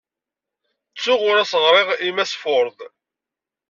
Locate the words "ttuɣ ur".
0.93-1.37